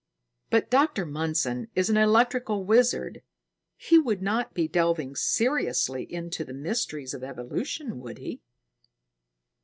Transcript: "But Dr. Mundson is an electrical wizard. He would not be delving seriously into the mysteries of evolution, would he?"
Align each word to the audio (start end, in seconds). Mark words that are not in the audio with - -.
"But 0.49 0.71
Dr. 0.71 1.05
Mundson 1.05 1.67
is 1.75 1.91
an 1.91 1.95
electrical 1.97 2.63
wizard. 2.65 3.21
He 3.77 3.99
would 3.99 4.19
not 4.19 4.55
be 4.55 4.67
delving 4.67 5.15
seriously 5.15 6.11
into 6.11 6.43
the 6.43 6.55
mysteries 6.55 7.13
of 7.13 7.23
evolution, 7.23 7.99
would 7.99 8.17
he?" 8.17 8.41